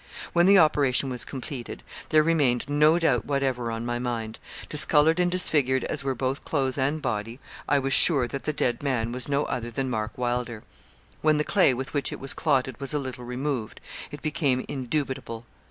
[0.33, 5.31] When the operation was completed, there remained no doubt whatever on my mind: discoloured and
[5.31, 7.39] disfigured as were both clothes and body,
[7.69, 10.63] I was sure that the dead man was no other than Mark Wylder.
[11.21, 13.79] When the clay with which it was clotted was a little removed,
[14.09, 15.45] it became indubitable.